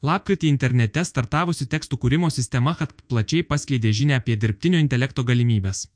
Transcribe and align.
Lapkritį 0.00 0.48
internete 0.48 1.02
startavusi 1.04 1.66
tekstų 1.68 1.98
kūrimo 2.00 2.30
sistema 2.32 2.72
hat 2.78 2.92
plačiai 3.12 3.44
paskleidė 3.44 3.90
žinę 3.92 4.16
apie 4.16 4.36
dirbtinio 4.40 4.78
intelekto 4.80 5.24
galimybės. 5.28 5.88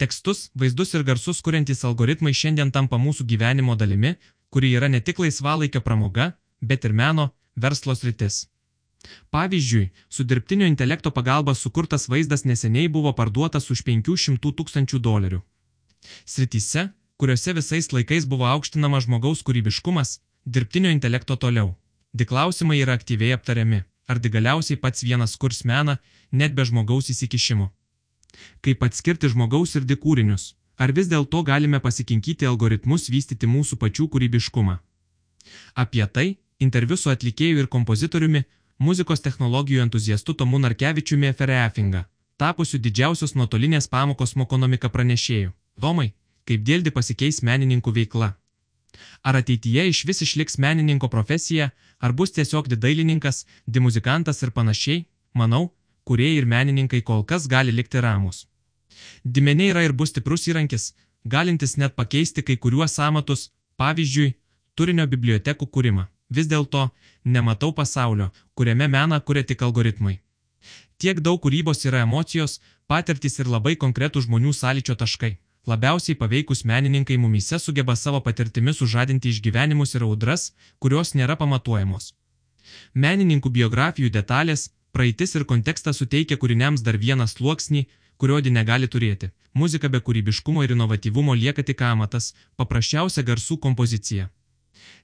Tekstus, 0.00 0.46
vaizdus 0.56 0.94
ir 0.96 1.02
garsus 1.04 1.42
kuriantys 1.44 1.84
algoritmai 1.84 2.32
šiandien 2.32 2.70
tampa 2.72 2.96
mūsų 2.96 3.26
gyvenimo 3.28 3.74
dalimi, 3.76 4.14
kuri 4.48 4.70
yra 4.78 4.88
ne 4.88 5.00
tik 5.04 5.20
laisvalaikio 5.20 5.82
pramoga, 5.84 6.30
bet 6.62 6.86
ir 6.88 6.94
meno, 6.96 7.28
verslo 7.56 7.94
sritis. 7.94 8.46
Pavyzdžiui, 9.30 9.90
su 10.08 10.24
dirbtinio 10.24 10.66
intelekto 10.66 11.12
pagalba 11.14 11.54
sukurtas 11.54 12.08
vaizdas 12.08 12.46
neseniai 12.48 12.88
buvo 12.88 13.12
parduotas 13.12 13.68
už 13.70 13.84
500 13.86 14.40
tūkstančių 14.40 15.02
dolerių. 15.04 15.42
Srityse, 16.24 16.86
kuriuose 17.20 17.54
visais 17.60 17.92
laikais 17.92 18.24
buvo 18.24 18.48
aukštinama 18.48 19.02
žmogaus 19.04 19.44
kūrybiškumas, 19.44 20.16
dirbtinio 20.46 20.90
intelekto 20.96 21.36
toliau. 21.36 21.76
Di 22.12 22.24
klausimai 22.24 22.80
yra 22.82 22.96
aktyviai 22.98 23.36
aptariami, 23.36 23.82
ar 24.08 24.18
di 24.18 24.28
galiausiai 24.28 24.80
pats 24.80 25.04
vienas 25.04 25.36
kurs 25.36 25.64
meną, 25.64 25.98
net 26.32 26.54
be 26.56 26.64
žmogaus 26.64 27.10
įsikišimo. 27.12 27.68
Kaip 28.64 28.82
atskirti 28.86 29.28
žmogaus 29.28 29.74
ir 29.76 29.84
di 29.84 29.96
kūrinius, 29.96 30.54
ar 30.78 30.92
vis 30.96 31.08
dėlto 31.12 31.42
galime 31.44 31.80
pasikinkyti 31.84 32.48
algoritmus 32.48 33.08
vystyti 33.12 33.46
mūsų 33.46 33.76
pačių 33.82 34.08
kūrybiškumą. 34.12 34.78
Apie 35.74 36.06
tai 36.06 36.28
interviu 36.58 36.96
su 36.96 37.10
atlikėju 37.10 37.60
ir 37.62 37.68
kompozitoriumi, 37.74 38.44
muzikos 38.78 39.20
technologijų 39.20 39.82
entuziastu 39.84 40.34
Tomu 40.34 40.58
Narkevičiumi 40.62 41.32
Fereafinga, 41.34 42.06
tapusiu 42.38 42.78
didžiausios 42.78 43.34
nuotolinės 43.34 43.90
pamokos 43.90 44.36
mokonomika 44.36 44.88
pranešėjų. 44.88 45.52
Domai, 45.76 46.12
kaip 46.48 46.64
dėldi 46.64 46.94
pasikeis 46.94 47.42
menininkų 47.42 47.94
veikla. 48.00 48.34
Ar 49.22 49.36
ateityje 49.40 49.88
iš 49.88 50.04
vis 50.08 50.22
išliks 50.26 50.58
menininko 50.58 51.08
profesija, 51.08 51.70
ar 51.98 52.12
bus 52.12 52.32
tiesiog 52.32 52.68
didailininkas, 52.72 53.44
dimuzikantas 53.66 54.42
ir 54.42 54.50
panašiai, 54.50 55.04
manau, 55.34 55.74
kurie 56.04 56.30
ir 56.38 56.46
menininkai 56.46 57.02
kol 57.02 57.24
kas 57.24 57.48
gali 57.48 57.72
likti 57.72 58.00
ramus. 58.00 58.46
Dimenė 59.24 59.72
yra 59.72 59.82
ir 59.86 59.92
bus 59.92 60.12
stiprus 60.12 60.46
įrankis, 60.50 60.92
galintis 61.24 61.76
net 61.76 61.96
pakeisti 61.96 62.42
kai 62.42 62.56
kuriuos 62.56 62.98
amatus, 63.08 63.50
pavyzdžiui, 63.76 64.34
turinio 64.74 65.06
bibliotekų 65.06 65.68
kūrimą. 65.74 66.06
Vis 66.30 66.48
dėlto, 66.48 66.88
nematau 67.24 67.72
pasaulio, 67.72 68.30
kuriame 68.54 68.88
meną 68.88 69.20
kuria 69.20 69.44
tik 69.50 69.62
algoritmai. 69.64 70.18
Tiek 70.98 71.20
daug 71.20 71.40
kūrybos 71.44 71.84
yra 71.88 72.02
emocijos, 72.04 72.58
patirtis 72.90 73.38
ir 73.38 73.48
labai 73.48 73.76
konkretų 73.84 74.24
žmonių 74.26 74.52
sąlyčio 74.60 74.96
taškai. 74.98 75.38
Labiausiai 75.68 76.16
paveikus 76.16 76.64
menininkai 76.64 77.16
mumise 77.20 77.58
sugeba 77.58 77.96
savo 77.96 78.20
patirtimi 78.26 78.72
sužadinti 78.72 79.28
išgyvenimus 79.28 79.94
ir 79.94 80.04
audras, 80.06 80.52
kurios 80.78 81.12
nėra 81.18 81.36
pamatuojamos. 81.36 82.14
Menininkų 82.94 83.52
biografijų 83.58 84.08
detalės, 84.14 84.70
praeitis 84.96 85.36
ir 85.36 85.44
kontekstas 85.50 86.00
suteikia 86.00 86.38
kūriniams 86.40 86.84
dar 86.86 86.96
vieną 87.02 87.26
sluoksnį, 87.34 87.84
kurio 88.16 88.40
di 88.40 88.54
negali 88.54 88.88
turėti. 88.94 89.28
Muzika 89.52 89.90
be 89.92 90.00
kūrybiškumo 90.06 90.64
ir 90.64 90.72
inovatyvumo 90.76 91.36
lieka 91.42 91.66
tik 91.70 91.84
amatas, 91.90 92.32
paprasčiausia 92.56 93.26
garsų 93.28 93.58
kompozicija. 93.66 94.30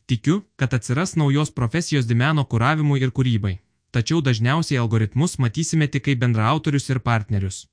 Tikiu, 0.07 0.41
kad 0.57 0.73
atsiras 0.73 1.15
naujos 1.21 1.53
profesijos 1.61 2.09
dimeno 2.09 2.45
kuravimui 2.45 3.05
ir 3.05 3.13
kūrybai, 3.13 3.55
tačiau 3.93 4.25
dažniausiai 4.25 4.81
algoritmus 4.81 5.39
matysime 5.39 5.93
tik 5.93 6.09
kaip 6.09 6.25
bendraautorius 6.25 6.89
ir 6.89 7.05
partnerius. 7.11 7.65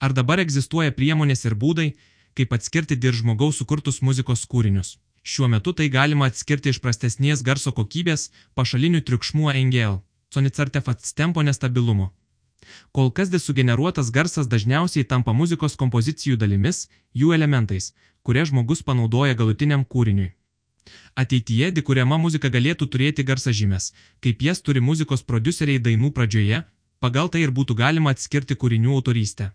Ar 0.00 0.12
dabar 0.12 0.42
egzistuoja 0.42 0.92
priemonės 0.92 1.44
ir 1.44 1.54
būdai, 1.54 1.92
kaip 2.34 2.52
atskirti 2.56 2.96
dir 2.96 3.14
žmogaus 3.14 3.60
sukurtus 3.60 4.02
muzikos 4.02 4.44
kūrinius? 4.50 4.96
Šiuo 5.24 5.48
metu 5.48 5.72
tai 5.72 5.88
galima 5.88 6.26
atskirti 6.28 6.68
iš 6.68 6.82
prastesnės 6.84 7.42
garso 7.42 7.72
kokybės, 7.72 8.28
pašalinių 8.54 9.00
triukšmų 9.08 9.54
NGL, 9.66 10.02
Sonic 10.34 10.60
Artefacts 10.60 11.14
tempo 11.16 11.42
nestabilumo. 11.42 12.10
Kol 12.92 13.10
kas 13.10 13.30
desugeneruotas 13.32 14.10
garsas 14.10 14.48
dažniausiai 14.52 15.04
tampa 15.08 15.32
muzikos 15.32 15.76
kompozicijų 15.80 16.36
dalimis, 16.36 16.88
jų 17.14 17.32
elementais, 17.36 17.92
kurie 18.22 18.44
žmogus 18.48 18.82
panaudoja 18.82 19.36
galutiniam 19.40 19.84
kūriniui. 19.84 20.32
Ateityje 21.16 21.70
dikuriama 21.78 22.18
muzika 22.20 22.50
galėtų 22.52 22.88
turėti 22.92 23.24
garsa 23.24 23.52
žymės, 23.58 23.92
kaip 24.20 24.42
jas 24.42 24.60
turi 24.60 24.82
muzikos 24.84 25.22
produceriai 25.22 25.80
dainų 25.80 26.10
pradžioje, 26.16 26.64
pagal 27.00 27.30
tai 27.32 27.44
ir 27.46 27.52
būtų 27.58 27.76
galima 27.80 28.12
atskirti 28.12 28.56
kūrinių 28.60 28.96
autorystę. 28.98 29.52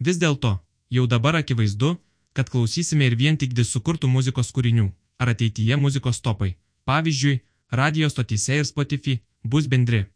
Vis 0.00 0.18
dėlto, 0.22 0.58
jau 0.90 1.06
dabar 1.06 1.38
akivaizdu, 1.40 1.96
kad 2.32 2.50
klausysime 2.50 3.06
ir 3.06 3.16
vien 3.16 3.36
tik 3.36 3.52
disukurtų 3.56 4.08
muzikos 4.08 4.52
kūrinių, 4.56 4.88
ar 5.20 5.32
ateityje 5.34 5.76
muzikos 5.76 6.20
topai, 6.24 6.56
pavyzdžiui, 6.88 7.40
radio 7.70 8.08
stotyse 8.10 8.58
ir 8.60 8.66
Spotify, 8.68 9.20
bus 9.44 9.68
bendri. 9.68 10.06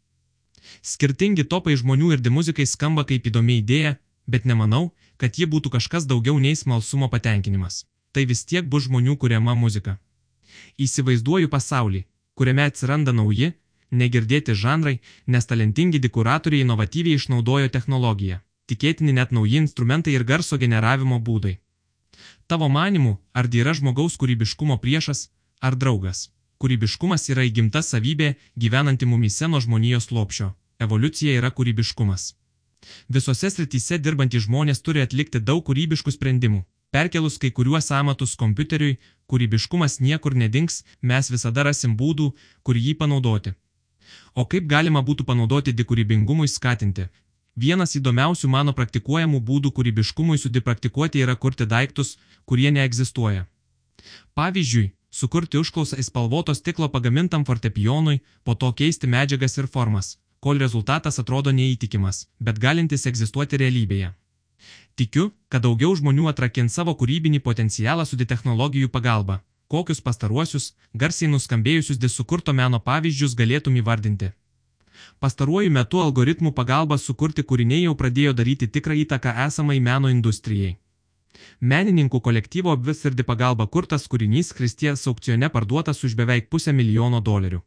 Skirtingi 0.81 1.45
topai 1.45 1.77
žmonių 1.77 2.13
ir 2.15 2.23
di 2.23 2.33
muzikai 2.33 2.65
skamba 2.65 3.05
kaip 3.05 3.29
įdomi 3.29 3.59
idėja, 3.61 3.97
bet 4.27 4.45
nemanau, 4.45 4.91
kad 5.17 5.37
ji 5.37 5.45
būtų 5.45 5.71
kažkas 5.77 6.05
daugiau 6.09 6.39
nei 6.39 6.55
smalsumo 6.55 7.09
patenkinimas. 7.13 7.85
Tai 8.11 8.25
vis 8.25 8.43
tiek 8.45 8.65
bus 8.65 8.87
žmonių 8.87 9.17
kuriama 9.21 9.55
muzika. 9.55 9.97
Įsivaizduoju 10.81 11.49
pasaulį, 11.53 12.03
kuriame 12.37 12.65
atsiranda 12.69 13.13
nauji, 13.13 13.53
negirdėti 13.91 14.55
žanrai, 14.55 14.99
nes 15.27 15.45
talentingi 15.45 16.01
dikuratoriai 16.03 16.65
inovatyviai 16.65 17.19
išnaudojo 17.19 17.69
technologiją, 17.73 18.41
tikėtini 18.71 19.15
net 19.17 19.33
nauji 19.35 19.61
instrumentai 19.63 20.13
ir 20.17 20.25
garso 20.31 20.59
generavimo 20.61 21.19
būdai. 21.29 21.57
Tavo 22.47 22.69
manimu, 22.69 23.17
ar 23.33 23.49
tai 23.51 23.63
yra 23.63 23.73
žmogaus 23.79 24.15
kūrybiškumo 24.21 24.79
priešas, 24.83 25.27
ar 25.61 25.75
draugas? 25.75 26.29
Kūrybiškumas 26.61 27.27
yra 27.33 27.43
įgimta 27.49 27.83
savybė, 27.85 28.35
gyvenanti 28.55 29.05
mumise 29.05 29.47
nuo 29.51 29.61
žmonijos 29.61 30.09
lopšio. 30.11 30.53
Evoliucija 30.79 31.37
yra 31.41 31.51
kūrybiškumas. 31.51 32.31
Visose 33.09 33.51
srityse 33.51 33.99
dirbantys 33.99 34.47
žmonės 34.47 34.81
turi 34.85 35.03
atlikti 35.03 35.41
daug 35.43 35.63
kūrybiškų 35.67 36.13
sprendimų, 36.15 36.63
Perkelus 36.91 37.35
kai 37.37 37.49
kuriuos 37.51 37.89
amatus 37.91 38.35
kompiuteriui, 38.39 38.97
kūrybiškumas 39.27 39.99
niekur 39.99 40.35
nedings, 40.39 40.83
mes 41.01 41.29
visada 41.33 41.65
rasim 41.67 41.97
būdų, 41.99 42.31
kur 42.63 42.79
jį 42.79 42.93
panaudoti. 43.01 43.51
O 44.39 44.45
kaip 44.47 44.69
galima 44.71 45.01
būtų 45.03 45.25
panaudoti 45.27 45.73
dikūrybingumui 45.75 46.47
skatinti? 46.47 47.09
Vienas 47.57 47.95
įdomiausių 47.97 48.47
mano 48.53 48.73
praktikuojamų 48.77 49.39
būdų 49.41 49.71
kūrybiškumui 49.77 50.37
sudipraktikuoti 50.37 51.23
yra 51.25 51.33
kurti 51.35 51.65
daiktus, 51.65 52.11
kurie 52.45 52.69
neegzistuoja. 52.75 53.47
Pavyzdžiui, 54.37 54.91
sukurti 55.09 55.57
užklausą 55.57 55.97
į 55.97 56.05
spalvoto 56.05 56.53
stiklo 56.53 56.89
pagamintam 56.93 57.47
fortepijonui, 57.49 58.21
po 58.45 58.53
to 58.53 58.69
keisti 58.77 59.09
medžiagas 59.09 59.57
ir 59.57 59.71
formas, 59.73 60.13
kol 60.39 60.61
rezultatas 60.61 61.17
atrodo 61.17 61.51
neįtikimas, 61.59 62.27
bet 62.39 62.61
galintis 62.61 63.09
egzistuoti 63.09 63.57
realybėje. 63.63 64.13
Tikiu, 64.97 65.31
kad 65.49 65.65
daugiau 65.65 65.97
žmonių 65.97 66.29
atrakins 66.29 66.77
savo 66.77 66.93
kūrybinį 66.99 67.41
potencialą 67.41 68.05
su 68.05 68.17
technologijų 68.17 68.89
pagalba. 68.93 69.41
Kokius 69.67 69.99
pastaruosius, 70.01 70.75
garsiai 70.93 71.27
nuskambėjusius 71.33 71.97
disukurto 71.97 72.53
meno 72.53 72.79
pavyzdžius 72.79 73.33
galėtum 73.35 73.81
įvardinti? 73.81 74.31
Pastaruoju 75.19 75.71
metu 75.71 76.01
algoritmų 76.03 76.51
pagalba 76.57 76.97
sukurti 76.97 77.43
kūriniai 77.43 77.83
jau 77.85 77.95
pradėjo 78.01 78.33
daryti 78.33 78.67
tikrą 78.67 78.97
įtaką 79.03 79.33
esamai 79.47 79.79
meno 79.79 80.11
industrijai. 80.13 80.75
Menininkų 81.61 82.21
kolektyvo 82.21 82.75
Visirdi 82.89 83.23
pagalba 83.23 83.67
kurtas 83.67 84.07
kūrinys 84.11 84.53
Kristijas 84.57 85.07
aukcione 85.07 85.49
parduotas 85.49 86.03
už 86.03 86.15
beveik 86.19 86.49
pusę 86.49 86.73
milijono 86.73 87.21
dolerių. 87.21 87.61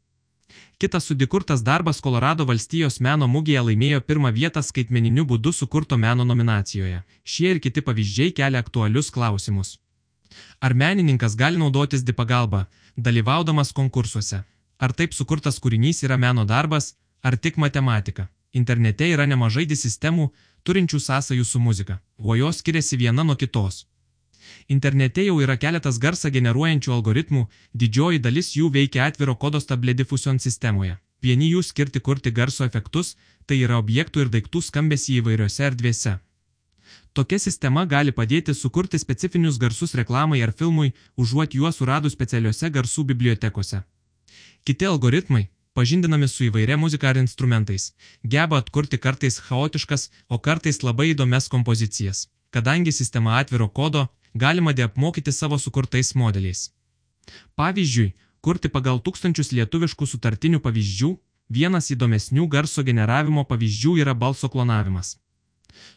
Kitas 0.78 1.04
sudikurtas 1.04 1.62
darbas 1.62 2.00
Kolorado 2.00 2.44
valstijos 2.48 3.00
meno 3.06 3.26
mugėje 3.28 3.62
laimėjo 3.66 4.00
pirmą 4.08 4.32
vietą 4.32 4.62
skaitmeniniu 4.64 5.26
būdu 5.32 5.52
sukurto 5.52 5.98
meno 6.04 6.24
nominacijoje. 6.24 7.02
Šie 7.24 7.50
ir 7.54 7.60
kiti 7.60 7.84
pavyzdžiai 7.86 8.32
kelia 8.38 8.62
aktualius 8.64 9.10
klausimus. 9.14 9.76
Ar 10.60 10.74
menininkas 10.74 11.36
gali 11.36 11.60
naudotis 11.60 12.02
di 12.02 12.12
pagalba, 12.12 12.66
dalyvaudamas 12.96 13.72
konkursuose? 13.76 14.42
Ar 14.80 14.92
taip 14.96 15.12
sukurtas 15.12 15.60
kūrinys 15.60 16.02
yra 16.06 16.16
meno 16.16 16.46
darbas, 16.48 16.94
ar 17.22 17.36
tik 17.36 17.56
matematika? 17.56 18.28
Internete 18.52 19.06
yra 19.14 19.26
nemažai 19.26 19.66
sistemų, 19.76 20.30
turinčių 20.64 20.98
sąsajų 21.00 21.44
su 21.44 21.58
muzika, 21.60 22.00
o 22.18 22.34
jos 22.36 22.58
skiriasi 22.58 22.96
viena 22.96 23.24
nuo 23.24 23.36
kitos. 23.36 23.86
Internete 24.68 25.24
jau 25.24 25.40
yra 25.40 25.56
keletas 25.56 25.98
garsą 25.98 26.30
generuojančių 26.30 26.92
algoritmų, 26.92 27.46
didžioji 27.74 28.18
dalis 28.18 28.56
jų 28.56 28.70
veikia 28.70 29.06
atviro 29.06 29.34
kodo 29.36 29.60
stable 29.60 29.94
diffusion 29.94 30.38
sistemoje. 30.38 30.96
Vieni 31.22 31.50
jų 31.52 31.62
skirti 31.62 32.00
kurti 32.00 32.32
garso 32.32 32.64
efektus, 32.64 33.16
tai 33.46 33.60
yra 33.66 33.78
objektų 33.78 34.24
ir 34.24 34.32
daiktų 34.32 34.62
skambesi 34.62 35.18
įvairiose 35.20 35.64
erdvėse. 35.68 36.18
Tokia 37.12 37.38
sistema 37.42 37.84
gali 37.86 38.12
padėti 38.12 38.54
sukurti 38.54 38.98
specifinius 38.98 39.58
garsus 39.58 39.94
reklamai 39.98 40.42
ar 40.42 40.52
filmui, 40.56 40.92
užuot 41.16 41.54
juos 41.54 41.80
suradus 41.80 42.14
specialiuose 42.16 42.70
garsų 42.70 43.04
bibliotekose. 43.04 43.82
Kiti 44.64 44.86
algoritmai, 44.86 45.48
pažindinami 45.74 46.28
su 46.28 46.44
įvairia 46.48 46.76
muzika 46.76 47.08
ar 47.10 47.20
instrumentais, 47.20 47.92
geba 48.22 48.58
atkurti 48.62 48.98
kartais 48.98 49.40
chaotiškas, 49.46 50.10
o 50.28 50.38
kartais 50.38 50.82
labai 50.82 51.10
įdomias 51.14 51.48
kompozicijas. 51.48 52.28
Kadangi 52.50 52.92
sistema 52.92 53.38
atviro 53.38 53.68
kodo, 53.68 54.08
galima 54.34 54.72
deapmokyti 54.72 55.32
savo 55.32 55.58
sukurtais 55.58 56.14
modeliais. 56.14 56.70
Pavyzdžiui, 57.54 58.14
kurti 58.40 58.68
pagal 58.68 58.98
tūkstančius 59.04 59.52
lietuviškų 59.54 60.06
sutartinių 60.06 60.60
pavyzdžių, 60.64 61.10
Vienas 61.50 61.88
įdomesnių 61.90 62.44
garso 62.46 62.84
generavimo 62.86 63.42
pavyzdžių 63.42 63.96
yra 64.04 64.14
balso 64.14 64.48
klonavimas. 64.48 65.16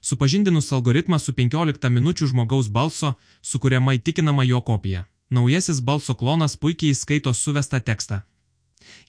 Supažindinus 0.02 0.72
algoritmą 0.74 1.20
su 1.22 1.34
15 1.38 1.92
minučių 1.94 2.30
žmogaus 2.32 2.72
balso, 2.74 3.14
sukuriama 3.42 3.94
įtikinama 4.00 4.48
jo 4.50 4.62
kopija. 4.66 5.06
Naujasis 5.30 5.82
balso 5.82 6.16
klonas 6.18 6.58
puikiai 6.58 6.96
įskaito 6.96 7.34
suvestą 7.38 7.80
tekstą. 7.86 8.24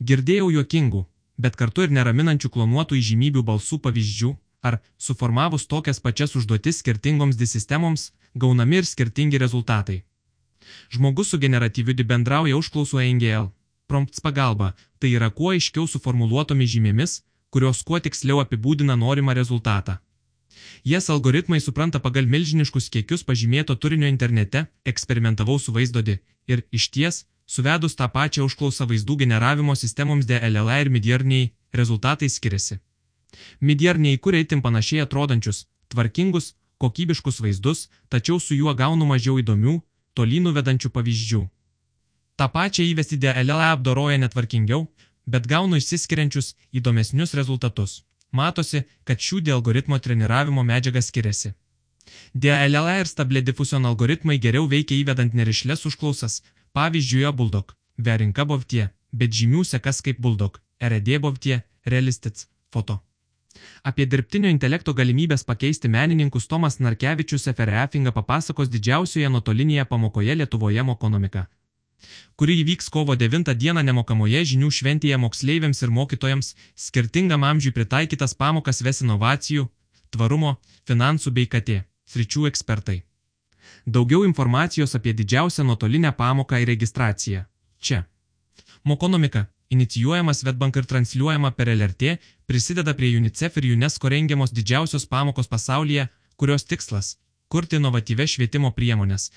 Girdėjau 0.00 0.50
juokingų, 0.55 1.05
bet 1.38 1.56
kartu 1.56 1.87
ir 1.87 1.94
neraminančių 1.94 2.50
klonuotų 2.56 2.99
įžymybių 3.00 3.43
balsų 3.50 3.79
pavyzdžių, 3.85 4.32
ar, 4.62 4.81
suformavus 4.99 5.67
tokias 5.67 6.00
pačias 6.00 6.37
užduotis 6.38 6.81
skirtingoms 6.82 7.37
disistemoms, 7.37 8.12
gaunami 8.35 8.81
ir 8.81 8.88
skirtingi 8.88 9.38
rezultatai. 9.38 10.03
Žmogus 10.91 11.35
su 11.35 11.38
generatyviu 11.38 11.94
bendrauja 12.05 12.56
užklausų 12.56 13.03
NGL. 13.15 13.53
Prompts 13.87 14.21
pagalba- 14.21 14.75
tai 14.99 15.11
yra 15.12 15.31
kuo 15.31 15.53
aiškiau 15.53 15.87
suformuluotomis 15.87 16.71
žymėmis, 16.75 17.23
kurios 17.50 17.82
kuo 17.82 18.00
tiksliau 18.00 18.41
apibūdina 18.41 18.97
norimą 18.97 19.35
rezultatą. 19.35 19.99
Jas 20.85 21.11
algoritmai 21.11 21.61
supranta 21.61 22.00
pagal 22.00 22.26
milžiniškus 22.26 22.88
kiekius 22.88 23.23
pažymėto 23.29 23.76
turinio 23.76 24.09
internete, 24.09 24.67
eksperimentavau 24.85 25.59
su 25.59 25.73
vaizdodi 25.73 26.19
ir, 26.47 26.62
iš 26.73 26.88
ties, 26.94 27.25
suvedus 27.46 27.96
tą 27.99 28.08
pačią 28.08 28.44
užklausą 28.49 28.87
vaizdų 28.91 29.17
generavimo 29.23 29.75
sistemoms 29.76 30.26
DLLA 30.26 30.81
ir 30.85 30.91
midjarniai, 30.91 31.52
rezultatai 31.73 32.29
skiriasi. 32.29 32.79
Midjarniai 33.61 34.19
kuria 34.19 34.44
itin 34.44 34.62
panašiai 34.62 35.02
atrodančius, 35.05 35.67
tvarkingus, 35.88 36.55
kokybiškus 36.79 37.41
vaizdus, 37.41 37.88
tačiau 38.08 38.41
su 38.41 38.55
juo 38.55 38.75
gaunu 38.75 39.06
mažiau 39.06 39.38
įdomių, 39.43 39.81
tolynų 40.14 40.55
vedančių 40.58 40.91
pavyzdžių. 40.96 41.43
Ta 42.37 42.49
pačia 42.49 42.82
įvesti 42.82 43.19
DLLA 43.23 43.73
apdoroja 43.75 44.19
netvarkingiau, 44.19 44.87
bet 45.26 45.47
gaunu 45.47 45.79
išsiskiriančius, 45.79 46.55
įdomesnius 46.73 47.35
rezultatus. 47.38 48.02
Matosi, 48.35 48.82
kad 49.06 49.20
šių 49.23 49.40
dėl 49.47 49.61
algoritmo 49.61 49.99
treniravimo 50.02 50.64
medžiaga 50.67 51.02
skiriasi. 51.02 51.55
DLLA 52.35 52.99
ir 53.00 53.08
Stable 53.08 53.43
Diffusion 53.47 53.87
algoritmai 53.87 54.40
geriau 54.43 54.67
veikia 54.69 54.99
įvedant 54.99 55.37
nerišlės 55.38 55.87
užklausas, 55.88 56.43
pavyzdžiui, 56.75 57.25
Bulldog, 57.32 57.73
Verinka 57.97 58.44
Bovtie, 58.44 58.91
bet 59.12 59.32
žymių 59.32 59.65
sekas 59.65 60.03
kaip 60.05 60.21
Bulldog, 60.21 60.61
RD 60.82 61.19
Bovtie, 61.23 61.62
Realistics, 61.87 62.49
Foto. 62.73 63.00
Apie 63.87 64.05
dirbtinio 64.11 64.50
intelekto 64.50 64.93
galimybės 64.99 65.47
pakeisti 65.47 65.88
menininkus 65.88 66.49
Tomas 66.50 66.81
Narkevičius 66.82 67.47
FREFingą 67.55 68.11
papasakos 68.12 68.71
didžiausioje 68.73 69.31
nuotolinėje 69.31 69.85
pamokoje 69.87 70.35
Lietuvoje 70.41 70.82
Mokonomika 70.82 71.47
kuri 72.37 72.59
įvyks 72.62 72.91
kovo 72.94 73.17
9 73.21 73.55
dieną 73.62 73.82
nemokamoje 73.88 74.43
žinių 74.53 74.71
šventėje 74.79 75.19
moksleiviams 75.25 75.82
ir 75.85 75.94
mokytojams, 75.99 76.53
skirtingam 76.87 77.47
amžiui 77.50 77.75
pritaikytas 77.76 78.37
pamokas 78.43 78.82
ves 78.87 79.03
inovacijų, 79.06 79.69
tvarumo, 80.15 80.56
finansų 80.88 81.35
bei 81.38 81.50
KT 81.50 81.82
sričių 82.15 82.49
ekspertai. 82.50 83.03
Daugiau 83.87 84.25
informacijos 84.25 84.94
apie 84.94 85.12
didžiausią 85.12 85.64
nuotolinę 85.64 86.12
pamoką 86.12 86.56
ir 86.61 86.69
registraciją. 86.69 87.44
Čia. 87.78 88.05
Mokonomika 88.84 89.46
inicijuojamas 89.70 90.40
Svetbank 90.40 90.76
ir 90.76 90.87
transliuojama 90.87 91.50
per 91.50 91.69
LRT, 91.69 92.16
prisideda 92.46 92.94
prie 92.94 93.16
UNICEF 93.19 93.56
ir 93.56 93.72
UNESCO 93.76 94.08
rengiamos 94.08 94.52
didžiausios 94.52 95.06
pamokos 95.06 95.49
pasaulyje, 95.49 96.08
kurios 96.37 96.64
tikslas- 96.64 97.16
kurti 97.52 97.76
inovatyves 97.76 98.31
švietimo 98.34 98.70
priemonės, 98.78 99.31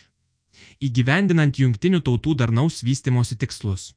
įgyvendinant 0.81 1.59
jungtinių 1.63 2.01
tautų 2.01 2.35
darnaus 2.35 2.83
vystimosi 2.83 3.35
tikslus. 3.35 3.93